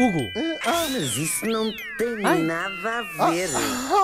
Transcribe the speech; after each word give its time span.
Hugo, 0.00 0.30
Ah, 0.66 0.86
mas 0.90 1.16
isso 1.16 1.44
não 1.46 1.70
tem 1.98 2.24
Ai. 2.24 2.42
nada 2.42 2.98
a 3.18 3.30
ver. 3.30 3.48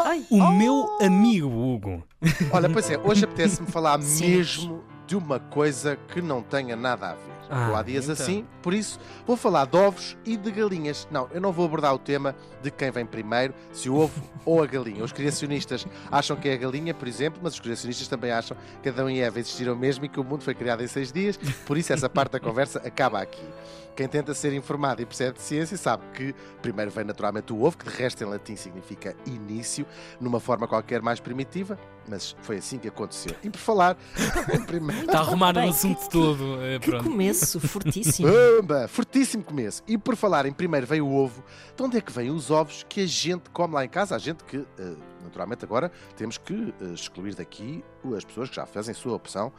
Ai, 0.05 0.25
o 0.31 0.51
meu 0.53 0.99
amigo 1.01 1.49
Hugo. 1.49 2.05
olha, 2.53 2.69
pois 2.69 2.91
é, 2.91 2.99
hoje 2.99 3.25
apetece-me 3.25 3.67
falar 3.71 3.99
mesmo 3.99 4.85
de 5.07 5.17
uma 5.17 5.39
coisa 5.41 5.97
que 6.13 6.21
não 6.21 6.43
tenha 6.43 6.77
nada 6.77 7.11
a 7.11 7.15
ver. 7.15 7.36
Ah, 7.51 7.69
Ou 7.71 7.77
há 7.77 7.83
dias 7.83 8.05
então. 8.09 8.15
assim, 8.15 8.45
por 8.63 8.75
isso 8.75 8.99
vou 9.27 9.37
falar 9.37 9.67
de 9.67 9.77
ovos 9.77 10.17
e 10.25 10.37
de 10.37 10.51
galinhas. 10.51 11.07
Não, 11.11 11.29
eu 11.33 11.41
não 11.41 11.53
vou 11.53 11.65
abordar 11.67 11.95
o 11.95 11.99
tema 11.99 12.35
de 12.63 12.71
quem 12.71 12.91
vem 12.91 13.07
primeiro, 13.07 13.55
se 13.73 13.89
o 13.89 13.97
ovo 13.97 14.21
ou 14.45 14.63
a 14.63 14.67
galinha. 14.67 15.05
Os 15.05 15.13
criacionistas 15.13 15.87
acham 16.11 16.37
que 16.37 16.49
é 16.49 16.55
a 16.55 16.57
galinha, 16.57 16.95
por 16.95 17.07
exemplo, 17.09 17.41
mas 17.43 17.55
os 17.55 17.61
criacionistas 17.61 18.09
também 18.09 18.31
acham 18.31 18.57
que 18.83 18.89
Adão 18.89 19.09
e 19.11 19.21
Eva 19.21 19.39
existiram 19.39 19.77
mesmo 19.77 20.05
e 20.05 20.09
que 20.09 20.19
o 20.21 20.25
mundo 20.25 20.43
foi 20.43 20.55
criado 20.55 20.83
em 20.83 20.87
seis 20.87 21.13
dias, 21.13 21.37
por 21.67 21.77
isso 21.79 21.93
essa 21.93 22.09
parte 22.09 22.33
da 22.33 22.41
conversa 22.41 22.79
acaba 22.85 23.21
aqui. 23.21 23.45
Quem 23.95 24.07
tenta 24.07 24.35
ser 24.35 24.53
informado 24.53 25.01
e 25.01 25.07
percebe 25.07 25.39
de 25.39 25.43
ciência 25.43 25.75
sabe 25.75 26.03
que 26.13 26.35
primeiro 26.61 26.91
vem 26.91 27.03
naturalmente 27.03 27.51
o 27.55 27.65
ovo, 27.65 27.79
que 27.79 27.89
de 27.91 27.97
resto 27.97 28.23
em 28.23 28.27
latim 28.27 28.55
significa 28.55 29.17
início, 29.25 29.87
numa 30.21 30.39
forma 30.39 30.69
qualquer 30.69 31.01
mais 31.01 31.19
primitiva, 31.19 31.79
mas 32.07 32.37
foi 32.43 32.59
assim 32.59 32.77
que 32.79 32.89
aconteceu. 32.89 33.35
E 33.43 33.49
por 33.49 33.59
falar 33.59 33.97
primeiro. 34.67 35.01
Está 35.07 35.19
a 35.19 35.21
arrumar 35.23 35.57
o 35.57 35.61
assunto 35.61 36.09
todo. 36.11 36.59
eh, 36.61 36.79
Que 36.79 36.91
Pronto. 36.91 37.05
Começo 37.37 37.61
fortíssimo. 37.61 38.29
Bamba! 38.29 38.89
Fortíssimo 38.89 39.45
começo. 39.45 39.83
E 39.87 39.99
por 39.99 40.17
falar 40.17 40.47
em 40.47 40.53
primeiro 40.53 40.87
veio 40.87 41.07
o 41.07 41.15
ovo, 41.15 41.45
de 41.77 41.83
onde 41.83 41.99
é 41.99 42.01
que 42.01 42.11
vêm 42.11 42.31
os 42.31 42.51
ovos 42.51 42.85
que 42.89 43.03
a 43.03 43.07
gente 43.07 43.51
come 43.51 43.75
lá 43.75 43.85
em 43.85 43.89
casa? 43.89 44.17
A 44.17 44.19
gente 44.19 44.43
que, 44.45 44.57
eh, 44.57 44.95
naturalmente, 45.23 45.65
agora 45.65 45.91
temos 46.17 46.39
que 46.39 46.75
eh, 46.81 46.93
excluir 46.95 47.35
daqui 47.35 47.85
as 48.17 48.25
pessoas 48.25 48.49
que 48.49 48.57
já 48.57 48.67
fazem 48.67 48.95
sua 48.95 49.15
opção 49.15 49.53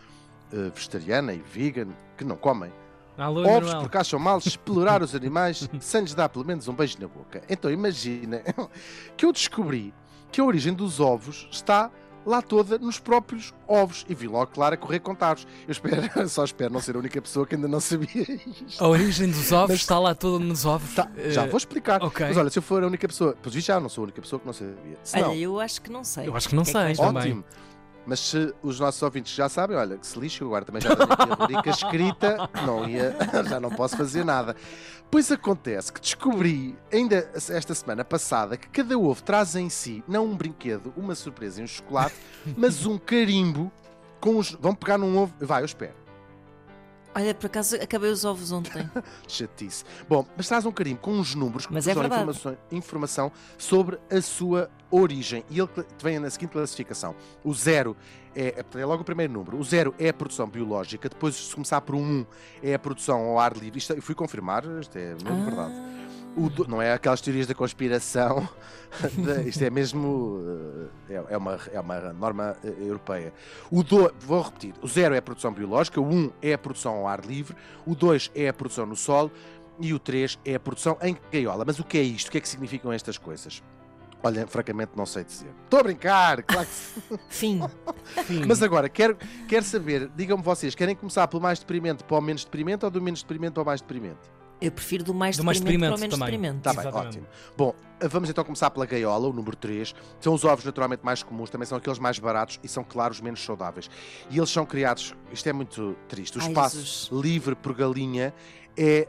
eh, 0.51 0.71
vegetariana 0.73 1.33
e 1.33 1.39
vegan, 1.39 1.89
que 2.17 2.23
não 2.23 2.35
comem 2.35 2.71
Alô, 3.17 3.41
ovos 3.41 3.69
Manuel. 3.69 3.81
porque 3.81 3.97
acham 3.97 4.19
mal 4.19 4.37
explorar 4.43 5.01
os 5.01 5.13
animais 5.13 5.69
sem 5.79 6.01
lhes 6.01 6.13
dar 6.13 6.29
pelo 6.29 6.45
menos 6.45 6.67
um 6.67 6.73
beijo 6.73 6.97
na 6.99 7.07
boca. 7.07 7.43
Então 7.49 7.69
imagina 7.69 8.41
que 9.15 9.25
eu 9.25 9.31
descobri 9.31 9.93
que 10.31 10.41
a 10.41 10.43
origem 10.43 10.73
dos 10.73 10.99
ovos 10.99 11.47
está 11.51 11.91
lá 12.27 12.41
toda 12.41 12.77
nos 12.77 12.99
próprios 12.99 13.53
ovos 13.67 14.05
e 14.09 14.13
vi 14.13 14.27
logo 14.27 14.47
claro 14.47 14.75
a 14.75 14.77
correr 14.77 14.99
contados. 14.99 15.47
Eu 15.67 15.71
espero, 15.71 16.01
só 16.29 16.43
espero 16.43 16.73
não 16.73 16.81
ser 16.81 16.95
a 16.95 16.99
única 16.99 17.21
pessoa 17.21 17.47
que 17.47 17.55
ainda 17.55 17.67
não 17.69 17.79
sabia 17.79 18.07
isto. 18.67 18.83
A 18.83 18.87
origem 18.87 19.29
dos 19.29 19.51
ovos 19.53 19.69
Mas- 19.71 19.79
está 19.79 19.97
lá 19.97 20.13
toda 20.13 20.43
nos 20.43 20.65
ovos. 20.65 20.93
Tá, 20.93 21.09
já 21.29 21.45
Eh, 21.45 21.47
vou 21.47 21.57
explicar. 21.57 22.03
ok. 22.03 22.27
Mas 22.27 22.37
olha, 22.37 22.49
se 22.49 22.59
eu 22.59 22.63
for 22.63 22.83
a 22.83 22.87
única 22.87 23.07
pessoa, 23.07 23.35
pois 23.41 23.55
vi 23.55 23.61
já 23.61 23.79
não 23.79 23.87
sou 23.87 24.01
a 24.01 24.05
única 24.05 24.21
pessoa 24.21 24.39
que 24.39 24.45
não 24.45 24.53
sabia. 24.53 24.75
Se 25.03 25.19
não, 25.21 25.29
Olha, 25.29 25.37
eu 25.39 25.59
acho 25.59 25.81
que 25.81 25.89
não 25.89 26.03
sei. 26.03 26.27
Eu 26.27 26.35
acho 26.35 26.49
que 26.49 26.55
não 26.55 26.63
que 26.63 26.69
é 26.71 26.73
sei. 26.73 26.81
vais 26.83 26.97
também. 26.97 27.43
Mas 28.07 28.21
se 28.21 28.53
os 28.63 28.79
nossos 28.79 29.01
ouvintes 29.03 29.35
já 29.35 29.49
sabem, 29.49 29.75
olha, 29.75 29.97
que 29.97 30.07
se 30.07 30.17
lixo, 30.17 30.41
eu 30.41 30.47
agora 30.47 30.63
também 30.63 30.81
já 30.81 30.95
tenho 30.95 31.11
aqui 31.11 31.29
a 31.29 31.35
rubrica 31.35 31.69
escrita, 31.69 32.49
não 32.65 32.87
ia, 32.87 33.13
já 33.47 33.59
não 33.59 33.69
posso 33.69 33.97
fazer 33.97 34.23
nada. 34.23 34.55
Pois 35.11 35.29
acontece 35.29 35.91
que 35.91 35.99
descobri, 35.99 36.73
ainda 36.91 37.29
esta 37.33 37.75
semana 37.75 38.05
passada, 38.05 38.55
que 38.55 38.69
cada 38.69 38.97
ovo 38.97 39.21
traz 39.21 39.57
em 39.57 39.69
si, 39.69 40.05
não 40.07 40.25
um 40.25 40.37
brinquedo, 40.37 40.93
uma 40.95 41.15
surpresa 41.15 41.59
e 41.59 41.65
um 41.65 41.67
chocolate, 41.67 42.15
mas 42.55 42.85
um 42.85 42.97
carimbo 42.97 43.69
com 44.21 44.37
os. 44.37 44.51
Vão 44.51 44.73
pegar 44.73 44.97
num 44.97 45.17
ovo. 45.17 45.33
Vai, 45.41 45.61
eu 45.61 45.65
espero. 45.65 46.06
Olha, 47.15 47.33
por 47.33 47.47
acaso 47.47 47.75
acabei 47.77 48.11
os 48.11 48.23
ovos 48.23 48.51
ontem. 48.51 48.89
Chatice. 49.27 49.83
Bom, 50.07 50.25
mas 50.35 50.47
traz 50.47 50.65
um 50.65 50.71
carimbo 50.71 50.99
com 50.99 51.11
uns 51.13 51.33
números 51.33 51.65
que 51.65 51.73
nos 51.73 51.87
é 51.87 51.93
dão 51.93 52.03
verdade. 52.03 52.21
informação, 52.21 52.57
informação 52.71 53.31
sobre 53.57 53.97
a 54.11 54.21
sua 54.21 54.69
origem. 54.91 55.43
E 55.49 55.59
ele 55.59 55.69
vem 56.01 56.19
na 56.19 56.29
seguinte 56.29 56.51
classificação: 56.51 57.15
o 57.43 57.53
zero 57.53 57.97
é, 58.35 58.63
é 58.75 58.85
logo 58.85 59.01
o 59.01 59.05
primeiro 59.05 59.33
número. 59.33 59.57
O 59.57 59.63
zero 59.63 59.95
é 59.97 60.09
a 60.09 60.13
produção 60.13 60.47
biológica, 60.47 61.09
depois, 61.09 61.35
se 61.35 61.53
começar 61.55 61.81
por 61.81 61.95
um 61.95 62.01
1, 62.21 62.25
é 62.61 62.73
a 62.75 62.79
produção 62.79 63.19
ao 63.21 63.39
ar 63.39 63.57
livre. 63.57 63.79
Isto, 63.79 63.93
eu 63.93 64.01
fui 64.01 64.13
confirmar, 64.13 64.63
isto 64.79 64.95
é 64.95 65.13
mesmo 65.15 65.43
verdade. 65.45 65.73
Ah, 65.75 65.93
O 65.93 65.96
do- 66.49 66.67
não 66.67 66.79
é 66.81 66.93
aquelas 66.93 67.19
teorias 67.21 67.47
da 67.47 67.55
conspiração, 67.55 68.47
de- 69.17 69.49
isto 69.49 69.63
é 69.63 69.69
mesmo. 69.69 70.41
eh, 71.09 71.13
É, 71.15 71.23
é 71.33 71.37
uma, 71.37 71.59
é 71.73 71.79
uma 71.79 71.99
norma 72.13 72.55
eh, 72.63 72.73
europeia. 72.79 73.33
O 73.71 73.81
do, 73.83 74.13
vou 74.19 74.41
repetir: 74.41 74.73
o 74.81 74.87
zero 74.87 75.15
é 75.15 75.17
a 75.17 75.21
produção 75.21 75.51
biológica, 75.51 75.99
o 75.99 76.05
1 76.05 76.13
um 76.15 76.31
é 76.41 76.53
a 76.53 76.57
produção 76.57 76.93
ao 76.95 77.07
ar 77.07 77.21
livre, 77.25 77.55
o 77.85 77.95
2 77.95 78.31
é 78.35 78.47
a 78.49 78.53
produção 78.53 78.85
no 78.85 78.95
solo 78.95 79.31
e 79.79 79.93
o 79.93 79.99
3 79.99 80.37
é 80.45 80.55
a 80.55 80.59
produção 80.59 80.97
em 81.01 81.17
gaiola. 81.31 81.63
Mas 81.65 81.79
o 81.79 81.83
que 81.83 81.97
é 81.97 82.01
isto? 82.03 82.27
O 82.27 82.31
que 82.31 82.37
é 82.37 82.41
que 82.41 82.47
significam 82.49 82.91
estas 82.93 83.17
coisas? 83.17 83.63
Olha, 84.23 84.47
francamente 84.47 84.91
não 84.95 85.05
sei 85.05 85.23
dizer. 85.23 85.51
Estou 85.63 85.79
a 85.79 85.83
brincar, 85.83 86.41
claro 86.43 86.67
que. 86.67 87.17
Fim. 87.29 87.61
Sim. 88.25 88.45
Mas 88.47 88.61
agora, 88.63 88.89
quero, 88.89 89.15
quero 89.47 89.63
saber, 89.63 90.09
digam-me 90.15 90.43
vocês, 90.43 90.73
querem 90.75 90.95
começar 90.95 91.27
pelo 91.27 91.41
mais 91.41 91.59
deprimente 91.59 92.03
para 92.03 92.17
o 92.17 92.21
menos 92.21 92.43
deprimente 92.43 92.83
ou 92.83 92.91
do 92.91 93.01
menos 93.01 93.21
deprimente 93.21 93.53
para 93.53 93.63
o 93.63 93.65
mais 93.65 93.79
deprimente? 93.79 94.19
Eu 94.59 94.71
prefiro 94.71 95.03
do 95.03 95.13
mais 95.13 95.37
Do 95.37 95.43
mais 95.43 95.59
deprimente 95.59 95.87
para 95.87 95.95
o 95.95 95.97
deprimente 95.99 96.19
menos 96.19 96.19
também. 96.19 96.31
deprimente. 96.31 96.57
Está 96.57 96.73
bem, 96.73 96.81
Exatamente. 96.81 97.07
ótimo. 97.19 97.27
Bom, 97.55 97.75
vamos 98.09 98.29
então 98.29 98.43
começar 98.43 98.69
pela 98.71 98.85
gaiola, 98.85 99.27
o 99.27 99.33
número 99.33 99.55
3. 99.55 99.93
São 100.19 100.33
os 100.33 100.43
ovos 100.43 100.65
naturalmente 100.65 101.03
mais 101.05 101.21
comuns, 101.21 101.49
também 101.49 101.65
são 101.67 101.77
aqueles 101.77 101.99
mais 101.99 102.17
baratos 102.17 102.59
e 102.63 102.67
são, 102.67 102.83
claro, 102.83 103.13
os 103.13 103.21
menos 103.21 103.43
saudáveis. 103.43 103.89
E 104.31 104.37
eles 104.37 104.49
são 104.49 104.65
criados, 104.65 105.13
isto 105.31 105.47
é 105.47 105.53
muito 105.53 105.95
triste, 106.07 106.37
o 106.37 106.41
Ai, 106.41 106.47
espaço 106.47 106.77
Jesus. 106.79 107.09
livre 107.11 107.55
por 107.55 107.73
galinha 107.75 108.33
é 108.75 109.07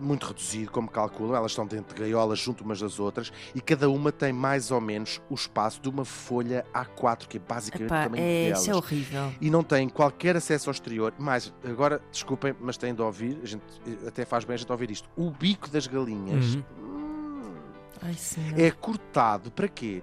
muito 0.00 0.26
reduzido, 0.26 0.70
como 0.70 0.88
calculam, 0.88 1.34
elas 1.36 1.52
estão 1.52 1.66
dentro 1.66 1.94
de 1.94 2.00
gaiolas 2.02 2.38
junto 2.38 2.64
umas 2.64 2.80
das 2.80 2.98
outras 2.98 3.32
e 3.54 3.60
cada 3.60 3.88
uma 3.90 4.10
tem 4.12 4.32
mais 4.32 4.70
ou 4.70 4.80
menos 4.80 5.20
o 5.30 5.34
espaço 5.34 5.80
de 5.80 5.88
uma 5.88 6.04
folha 6.04 6.64
A4, 6.74 7.26
que 7.26 7.36
é 7.36 7.40
basicamente 7.40 7.90
o 7.90 7.94
Epá, 7.94 8.04
tamanho 8.04 8.22
é, 8.22 8.44
delas 8.46 8.60
isso 8.62 8.70
é 8.70 8.74
horrível. 8.74 9.32
e 9.40 9.50
não 9.50 9.62
têm 9.62 9.88
qualquer 9.88 10.36
acesso 10.36 10.68
ao 10.70 10.72
exterior. 10.72 11.12
Mas, 11.18 11.52
agora, 11.64 12.00
desculpem, 12.10 12.54
mas 12.60 12.76
têm 12.76 12.94
de 12.94 13.02
ouvir, 13.02 13.38
a 13.42 13.46
gente, 13.46 13.64
até 14.06 14.24
faz 14.24 14.44
bem 14.44 14.54
a 14.54 14.58
gente 14.58 14.70
ouvir 14.72 14.90
isto. 14.90 15.08
O 15.16 15.30
bico 15.30 15.68
das 15.70 15.86
galinhas 15.86 16.54
Uhum. 16.54 16.62
hum, 16.78 17.54
Ai, 18.02 18.14
é 18.56 18.70
cortado 18.70 19.50
para 19.50 19.68
quê? 19.68 20.02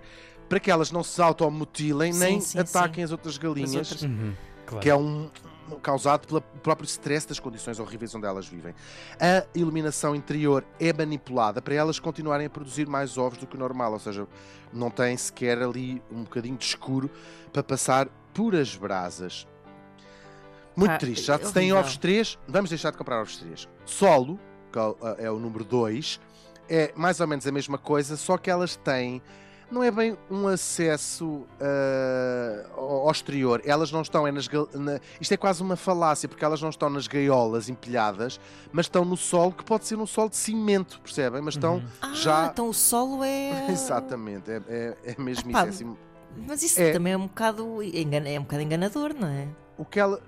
Para 0.50 0.60
que 0.60 0.70
elas 0.70 0.92
não 0.92 1.04
se 1.04 1.22
automutilem 1.22 2.14
Sim, 2.14 2.20
nem 2.20 2.42
sim, 2.42 2.60
ataquem 2.60 3.04
as 3.04 3.12
outras 3.12 3.38
galinhas, 3.38 3.76
outras. 3.76 4.02
Uhum, 4.04 4.34
claro. 4.66 4.82
que 4.82 4.90
é 4.90 4.96
um 4.96 5.30
causado 5.82 6.28
pelo 6.28 6.42
próprio 6.42 6.86
stress 6.86 7.28
das 7.28 7.40
condições 7.40 7.80
horríveis 7.80 8.14
onde 8.14 8.28
elas 8.28 8.48
vivem. 8.48 8.76
A 9.20 9.46
iluminação 9.56 10.16
interior 10.16 10.64
é 10.80 10.92
manipulada 10.94 11.62
para 11.62 11.74
elas 11.74 12.00
continuarem 12.00 12.46
a 12.46 12.50
produzir 12.50 12.88
mais 12.88 13.18
ovos 13.18 13.40
do 13.40 13.48
que 13.48 13.56
o 13.56 13.60
normal, 13.60 13.94
ou 13.94 14.00
seja, 14.00 14.28
não 14.72 14.90
têm 14.90 15.16
sequer 15.18 15.62
ali 15.62 16.02
um 16.12 16.24
bocadinho 16.24 16.58
de 16.58 16.66
escuro 16.66 17.10
para 17.52 17.64
passar 17.64 18.08
por 18.34 18.56
as 18.56 18.76
brasas. 18.76 19.48
Muito 20.76 20.92
Pá, 20.92 20.98
triste. 20.98 21.26
Já 21.26 21.36
é 21.36 21.38
se 21.38 21.54
têm 21.54 21.72
horrível. 21.72 21.80
ovos 21.80 21.98
3, 21.98 22.40
vamos 22.48 22.70
deixar 22.70 22.92
de 22.92 22.98
comprar 22.98 23.22
ovos 23.22 23.38
3. 23.38 23.70
Solo, 23.86 24.40
que 24.72 24.80
é 25.24 25.32
o 25.32 25.40
número 25.40 25.64
2, 25.64 26.20
é 26.70 26.92
mais 26.96 27.20
ou 27.20 27.28
menos 27.28 27.48
a 27.48 27.52
mesma 27.52 27.78
coisa, 27.78 28.18
só 28.18 28.38
que 28.38 28.50
elas 28.50 28.76
têm. 28.76 29.22
Não 29.72 29.82
é 29.84 29.90
bem 29.90 30.16
um 30.30 30.48
acesso 30.48 31.46
ah, 31.60 32.66
ao 32.78 33.10
exterior. 33.12 33.62
Elas 33.66 33.92
não 33.92 34.02
estão 34.02 34.28
é 34.28 34.32
nas. 34.32 34.48
na- 34.74 35.00
isto 35.20 35.32
é 35.34 35.38
quase 35.38 35.62
uma 35.62 35.76
falácia, 35.76 36.30
porque 36.30 36.44
elas 36.46 36.62
não 36.62 36.70
estão 36.70 36.90
nas 36.90 37.08
gaiolas 37.08 37.70
empilhadas, 37.70 38.40
mas 38.72 38.86
estão 38.86 39.04
no 39.04 39.18
solo, 39.18 39.52
que 39.52 39.64
pode 39.64 39.86
ser 39.86 39.98
um 39.98 40.06
solo 40.06 40.30
de 40.30 40.36
cimento, 40.38 41.00
percebem? 41.02 41.42
Mas 41.42 41.56
estão 41.56 41.76
Uhum. 41.78 41.84
Ah, 42.02 42.14
já. 42.14 42.46
então 42.48 42.70
o 42.70 42.74
solo 42.74 43.24
é. 43.24 43.68
Exatamente, 43.72 44.52
é, 44.52 44.62
é, 44.68 44.98
é 45.06 45.22
mesmo 45.22 45.50
Epá, 45.50 45.68
isso. 45.68 45.84
É 45.84 45.88
assim, 45.88 45.98
Mas 46.48 46.64
isso 46.64 46.80
É. 46.82 46.92
também 46.92 47.14
é 47.14 47.18
um 47.18 47.28
bocado 47.28 47.80
é 47.82 48.40
um 48.40 48.44
bocado 48.44 48.62
enganador, 48.64 49.14
não 49.14 49.28
é? 49.28 49.48
o 49.78 49.84
que 49.86 50.00
ela 50.00 50.22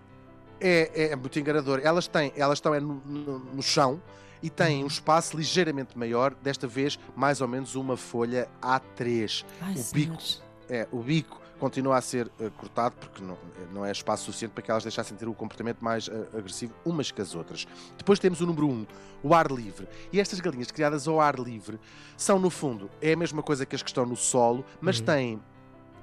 é, 0.60 1.12
é 1.12 1.16
muito 1.16 1.38
enganador. 1.40 1.80
Elas 1.84 2.08
têm, 2.08 2.32
elas 2.36 2.58
estão 2.58 2.74
é 2.74 2.80
no, 2.80 2.96
no- 3.06 3.40
no 3.40 3.62
chão 3.62 4.02
e 4.46 4.50
têm 4.52 4.84
um 4.84 4.88
espaço 4.88 5.36
ligeiramente 5.36 5.98
maior, 5.98 6.36
desta 6.36 6.68
vez 6.68 7.00
mais 7.16 7.42
ou 7.42 7.48
menos 7.48 7.74
uma 7.74 7.98
folha 7.98 8.48
A3. 8.62 9.44
Ai, 9.60 9.74
O 9.74 9.78
senhores. 9.78 10.44
É, 10.70 10.88
o 10.92 11.00
bico 11.00 11.42
continua 11.60 11.98
a 11.98 12.02
ser 12.02 12.30
eh, 12.40 12.52
cortado 12.58 12.96
porque 12.98 13.24
não, 13.24 13.38
não 13.74 13.86
é 13.86 13.92
espaço 13.92 14.26
suficiente 14.26 14.52
para 14.52 14.62
que 14.62 14.70
elas 14.70 14.84
deixassem 14.84 15.16
ter 15.18 15.28
o 15.28 15.34
comportamento 15.34 15.80
mais 15.84 16.08
eh, 16.08 16.28
agressivo 16.38 16.74
umas 16.86 17.10
que 17.12 17.22
as 17.22 17.34
outras. 17.34 17.66
Depois 17.98 18.20
temos 18.20 18.42
o 18.42 18.46
número 18.46 18.68
1, 18.68 18.72
um, 18.72 18.86
o 19.24 19.34
ar 19.34 19.50
livre. 19.50 19.88
E 20.12 20.20
estas 20.20 20.40
galinhas 20.40 20.70
criadas 20.70 21.08
ao 21.08 21.20
ar 21.20 21.40
livre 21.40 21.80
são, 22.18 22.38
no 22.38 22.50
fundo, 22.52 22.90
é 23.02 23.14
a 23.14 23.18
mesma 23.18 23.42
coisa 23.42 23.66
que 23.66 23.76
as 23.76 23.82
que 23.82 23.90
estão 23.90 24.06
no 24.06 24.16
solo, 24.16 24.64
mas 24.82 25.00
Uhum. 25.00 25.06
têm 25.06 25.42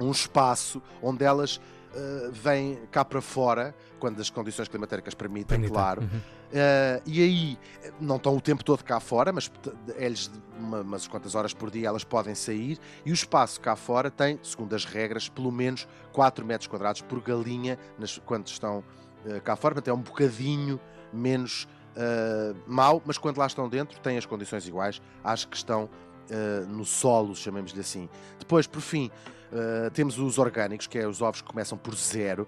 um 0.01 0.11
espaço 0.11 0.83
onde 1.03 1.23
elas 1.25 1.61
eh, 1.95 2.31
vêm 2.33 2.79
cá 2.91 3.05
para 3.05 3.21
fora, 3.21 3.75
quando 3.99 4.21
as 4.21 4.31
condições 4.31 4.69
climatéricas 4.69 5.15
permitem, 5.15 5.63
claro. 5.69 6.03
Uhum. 6.03 6.09
Uh, 6.53 7.01
e 7.07 7.23
aí 7.23 7.59
não 7.99 8.17
estão 8.17 8.37
o 8.37 8.41
tempo 8.41 8.63
todo 8.63 8.85
cá 8.85 9.01
fora, 9.01 9.33
mas 9.33 9.51
é-lhes 9.97 10.31
uma- 10.59 10.83
umas 10.83 11.09
quantas 11.09 11.35
horas 11.35 11.55
por 11.55 11.71
dia 11.71 11.89
elas 11.89 12.05
podem 12.05 12.35
sair. 12.35 12.79
E 13.07 13.11
o 13.11 13.15
espaço 13.15 13.59
cá 13.61 13.75
fora 13.75 14.11
tem, 14.11 14.39
segundo 14.43 14.75
as 14.75 14.85
regras, 14.85 15.29
pelo 15.31 15.51
menos 15.51 15.89
4 16.13 16.45
metros 16.45 16.67
quadrados 16.67 17.01
por 17.01 17.21
galinha 17.23 17.79
nas, 17.99 18.19
quando 18.19 18.49
estão 18.49 18.85
eh, 19.25 19.41
cá 19.41 19.57
fora. 19.57 19.75
Portanto, 19.75 19.89
é 19.89 19.99
um 19.99 20.03
bocadinho 20.03 20.79
menos 21.13 21.67
uh, 21.97 22.57
mau, 22.67 23.03
mas 23.05 23.17
quando 23.19 23.39
lá 23.39 23.47
estão 23.47 23.69
dentro 23.69 23.99
têm 24.01 24.19
as 24.19 24.27
condições 24.27 24.67
iguais 24.67 25.01
às 25.23 25.45
que 25.45 25.57
estão 25.57 25.89
uh, 26.31 26.67
no 26.67 26.85
solo, 26.85 27.35
chamemos-lhe 27.35 27.81
assim. 27.81 28.09
Depois, 28.39 28.67
por 28.67 28.81
fim, 28.81 29.11
uh, 29.53 29.91
temos 29.91 30.19
os 30.19 30.39
orgânicos, 30.39 30.87
que 30.87 30.99
é 30.99 31.07
os 31.07 31.23
ovos 31.23 31.41
que 31.41 31.49
começam 31.49 31.77
por 31.77 31.95
zero, 31.95 32.47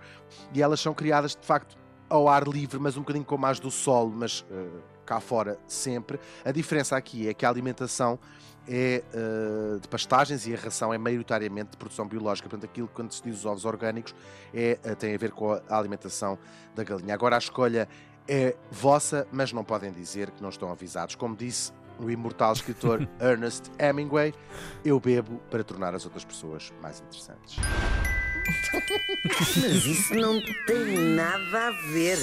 e 0.52 0.62
elas 0.62 0.80
são 0.80 0.94
criadas 0.94 1.36
de 1.36 1.46
facto 1.46 1.76
ao 2.08 2.28
ar 2.28 2.46
livre, 2.46 2.78
mas 2.78 2.96
um 2.96 3.00
bocadinho 3.00 3.24
como 3.24 3.46
as 3.46 3.58
do 3.58 3.70
solo, 3.70 4.10
mas 4.10 4.40
uh, 4.42 4.82
cá 5.04 5.20
fora 5.20 5.58
sempre. 5.66 6.18
A 6.44 6.52
diferença 6.52 6.96
aqui 6.96 7.28
é 7.28 7.34
que 7.34 7.44
a 7.44 7.48
alimentação 7.48 8.18
é 8.66 9.04
eh, 9.12 9.78
de 9.80 9.88
pastagens 9.88 10.46
e 10.46 10.54
a 10.54 10.56
ração 10.56 10.92
é 10.92 10.98
maioritariamente 10.98 11.72
de 11.72 11.76
produção 11.76 12.06
biológica. 12.06 12.48
Portanto, 12.48 12.68
aquilo 12.68 12.88
que 12.88 12.94
quando 12.94 13.12
se 13.12 13.22
diz 13.22 13.38
os 13.38 13.46
ovos 13.46 13.64
orgânicos 13.64 14.14
é, 14.52 14.78
eh, 14.82 14.94
tem 14.94 15.14
a 15.14 15.18
ver 15.18 15.32
com 15.32 15.52
a 15.52 15.62
alimentação 15.78 16.38
da 16.74 16.82
galinha. 16.82 17.14
Agora 17.14 17.36
a 17.36 17.38
escolha 17.38 17.88
é 18.26 18.56
vossa, 18.70 19.26
mas 19.30 19.52
não 19.52 19.64
podem 19.64 19.92
dizer 19.92 20.30
que 20.30 20.42
não 20.42 20.48
estão 20.48 20.70
avisados. 20.70 21.14
Como 21.14 21.36
disse 21.36 21.72
o 21.98 22.10
imortal 22.10 22.52
escritor 22.52 23.08
Ernest 23.20 23.70
Hemingway, 23.78 24.34
eu 24.84 24.98
bebo 24.98 25.40
para 25.50 25.64
tornar 25.64 25.94
as 25.94 26.04
outras 26.04 26.24
pessoas 26.24 26.72
mais 26.82 27.00
interessantes. 27.00 27.56
Mas 29.24 29.86
isso 29.86 30.14
não 30.14 30.40
tem 30.66 30.98
nada 31.14 31.68
a 31.68 31.70
ver. 31.92 32.18